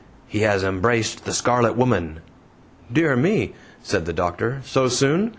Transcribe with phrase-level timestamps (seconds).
[0.25, 2.21] He has embraced the Scarlet Woman!"
[2.91, 3.53] "Dear me!"
[3.83, 5.29] said the doctor, "so soon?